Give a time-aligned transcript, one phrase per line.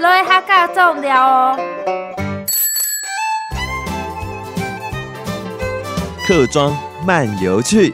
[0.00, 1.58] 来客家种料哦。
[6.24, 6.72] 客庄
[7.04, 7.92] 漫游去。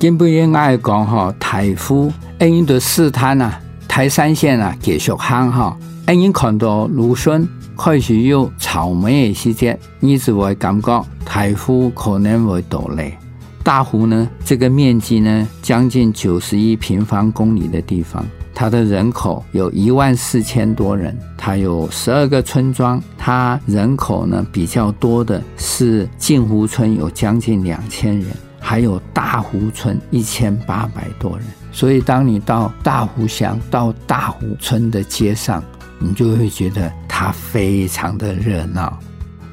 [0.00, 5.78] 今不应爱讲吼，台风因的试探啊，台山县啊继续旱哈，
[6.08, 7.48] 因看到芦笋
[7.78, 13.16] 开始有草莓的时节，你就会感觉台风可能会到来。
[13.64, 28.28] 大湖呢，这个面积呢将近九十一平方公里的地方，它的人口有一万四千多人，它有十二个村庄，它人口呢比较多的是镜湖村，有将近两千人。
[28.66, 35.62] 还有大湖村一千八百多人，所以当你到大湖乡、到大湖村的街上，
[35.98, 38.98] 你就会觉得它非常的热闹。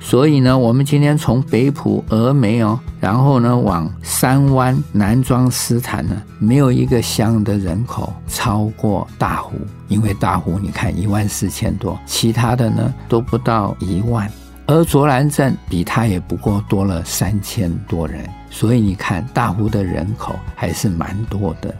[0.04, 9.54] 所以呢，我们今天从北埔、峨眉哦，然后呢往三湾、南庄、斯坦呢，没有一个乡的人口超过大湖，
[9.88, 14.30] 因为大湖你看一万四千多，其他的呢都不到一万。
[14.66, 21.74] 而卓兰镇比它也不过多了三千多人，所以你看大湖的人口还是蛮多的。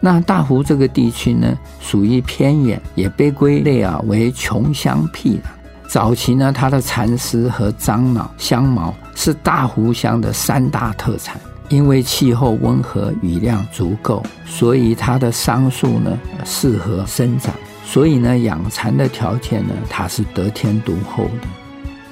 [0.00, 5.42] 那大湖这个地区呢，属于偏远，也被归类啊为穷乡僻壤。
[5.88, 11.40] 早期呢，它的蚕丝和樟脑、香茅是大湖乡的三大特产。
[11.70, 17.54] 因为气候温和，雨量足够，所以它的桑树呢适合生长。
[17.84, 21.48] 所以呢，养蚕的条件呢，它是得天独厚的。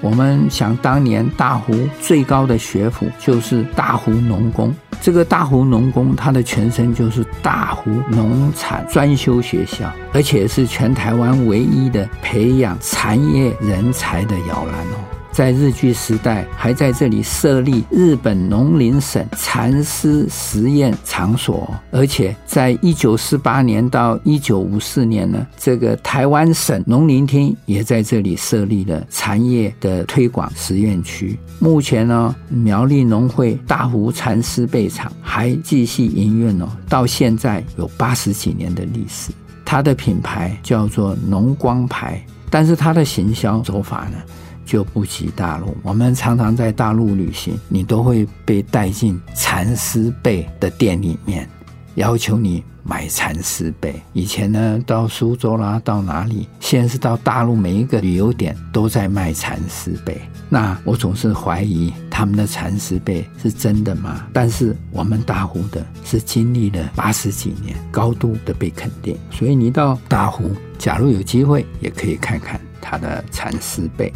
[0.03, 15.16] 我们想当年大湖最高的学府就是大湖农工，这个大湖农工它的前身就是大湖农产专修学校，而且是全台湾唯一的培养产业人才的摇篮哦。
[15.37, 31.39] 在日据时代，还在这里设立日本农林省蚕丝实验场所，而且在一九四八年到一九五四年呢，这个台湾省农林厅也在这里设立了产业的推广实验区。
[31.59, 39.31] 目前呢，苗栗农会大湖蚕丝被厂还继续营运哦，到现在有八十几年的历史。
[39.67, 44.17] 它的品牌叫做农光牌，但是它的行销手法呢，
[44.67, 45.75] 就不及大陆。
[45.83, 51.49] 我们常常在大陆旅行，你都会被带进蚕丝被的店里面，
[51.95, 53.95] 要求你买蚕丝被。
[54.13, 56.49] 以前呢，到苏州啦，到哪里？
[56.61, 60.21] 现在是到大陆每一个旅游点都在卖蚕丝被。
[60.49, 64.29] 那我总是怀疑他们的蚕丝被是真的吗？
[64.33, 69.19] 但是我们大湖的是经历了八十几年，高度的被肯定。
[69.31, 74.13] 所以你到大湖，假如有机会，也可以看看它的蚕丝被。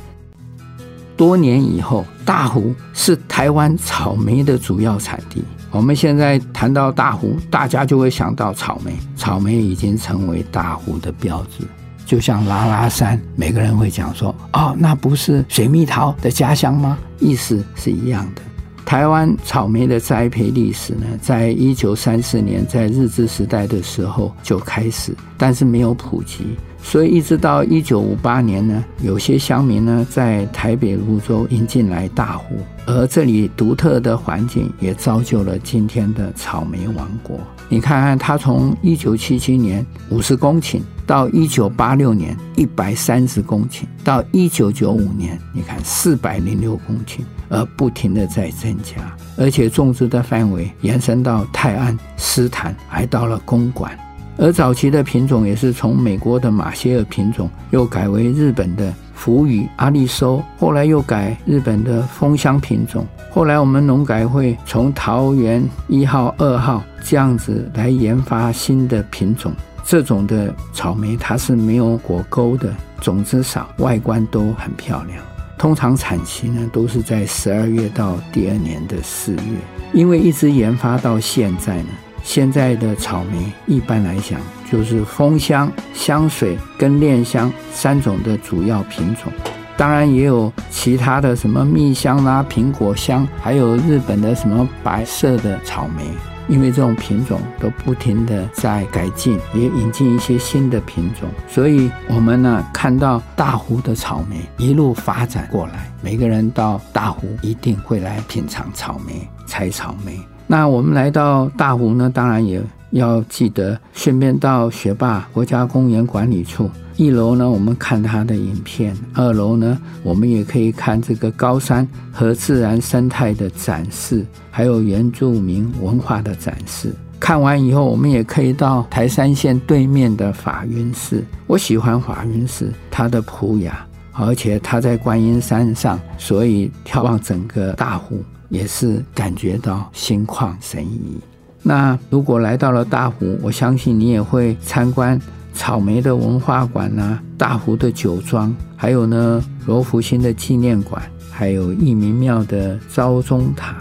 [1.21, 5.45] 多年以后，大湖是台湾草莓的主要产地。
[5.71, 8.97] 我们现在谈到大湖，大家就会想到草莓。
[9.17, 11.67] 草莓已经成为大湖的标志，
[12.07, 18.41] 就像拉拉山，每个人会讲说：“哦，那不是水蜜桃的家乡吗？”意思是一样的。
[18.87, 26.57] 台湾草莓的栽培历史呢，在一九三四年，在日治时代的时候就开始，但是没有普及。
[26.83, 37.39] 所以一直到一九五八年呢，有些乡民呢在台北芦洲引进来大湖，而这里独特的环境也造就了今天的草莓王国。
[37.69, 53.97] 你看看，它从一九七七年五十公顷，到一九八六年一百三十公顷，到一九九五年，你看四百零六公顷，而不停的在增加，而且种植的范围延伸到泰安、斯坦，还到了公馆。
[54.43, 63.07] 而早期的品种也是从美国的马歇尔品种，又改为日本的福羽阿利收，后来又改日本的丰香品种。
[63.31, 69.53] 后来我们农改会从桃园一号、二号这样子来研发新的品种。
[69.85, 75.23] 这种的草莓它是没有果沟的，种子少，外观都很漂亮。
[75.59, 79.59] 通常产期呢都是在十二月到第二年的四月，
[79.93, 81.91] 因为一直研发到现在呢。
[82.23, 84.41] 现在的草莓一般来讲
[84.71, 89.33] 就是丰香、香水跟恋香三种的主要品种，
[89.77, 96.05] 当然也有其他的什么蜜香啦、苹果香，还有日本的什么白色的草莓。
[96.49, 110.19] 因为这种品种都不停的在改进，也引进一些新的品种，所以我们呢看到大湖的草莓一路发展过来，每个人到大湖一定会来品尝草莓、采草莓。
[110.51, 112.61] 那我们来到大湖呢，当然也
[112.91, 116.69] 要记得顺便到雪霸国家公园管理处。
[116.97, 126.93] 一楼呢，我们看它的影片；二楼呢，我们也可以看这个高山和自然生态的展示，还有原住民文化的展示。
[127.21, 131.25] 看完以后，我们也可以到台三线对面的法云寺。
[131.47, 138.21] 我喜欢法云寺，它的朴雅，而且它在观音山上，所以眺望整个大湖
[138.51, 141.19] 也是感觉到心旷神怡。
[141.63, 145.19] 那如果来到了大湖，我相信你也会参观。
[145.53, 153.77] 草莓的文化馆呐、啊，大湖的酒庄，还有呢罗浮新的纪念馆，还有义民庙的昭宗塔。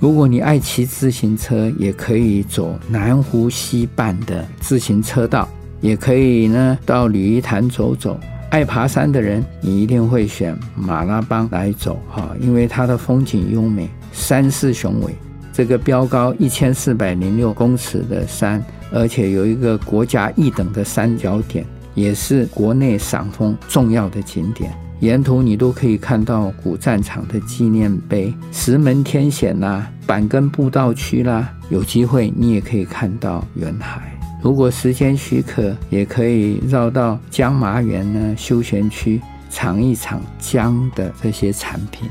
[0.00, 5.46] 如果你爱骑自行车，也可以走南湖西半的自行车道，
[5.82, 8.18] 也可以呢到鲤鱼潭走走。
[8.50, 15.14] 爱爬山的人，你一定会选马拉邦来走哈，因为它的风景优美，山势雄伟。
[15.52, 18.62] 这个标高一千四百零六公尺的山。
[18.94, 21.64] 而且有一个国家一等的三角点，
[21.94, 24.70] 也是国内赏枫重要的景点。
[25.00, 31.50] 沿途你都可以看到古战场的纪念碑、石门天险啦、板根步道区啦。
[31.70, 34.12] 有机会你也可以看到远海。
[34.42, 42.10] 如果时间许可，也可以绕到江麻园呢休闲区，尝一尝江的这些产品。